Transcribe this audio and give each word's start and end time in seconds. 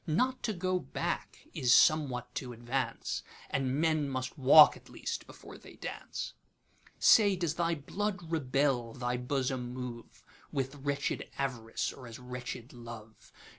Not 0.07 0.41
to 0.49 0.53
go 0.53 0.79
back 0.79 1.45
is 1.53 1.71
somewhat 1.75 2.33
to 2.33 2.53
advance, 2.53 3.21
And 3.51 3.79
men 3.79 4.09
must 4.09 4.35
walk, 4.35 4.75
at 4.75 4.89
least, 4.89 5.27
before 5.27 5.59
they 5.59 5.75
dance. 5.75 6.33
Say, 6.97 7.35
does 7.35 7.53
thy 7.53 7.75
blood 7.75 8.31
rebel, 8.31 8.93
thy 8.95 9.17
bosom 9.17 9.75
moveWith 9.75 10.79
wretched 10.83 11.29
Av'rice, 11.37 11.93
or 11.93 12.07
as 12.07 12.17
wretched 12.17 12.73
Love? 12.73 13.31